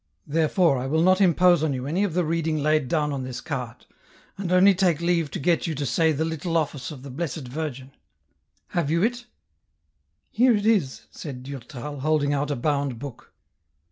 [0.25, 3.39] Therefore I will not impose on you any of the reading laid down on this
[3.45, 3.85] I EN ROUTE.
[4.35, 7.03] 159 card, and only take leave to get you to say the Little Office of
[7.03, 7.91] the Blessed Virgin.
[8.69, 9.27] Have you it?""
[10.31, 13.31] Here it is," said Durtal, holding out a bound book.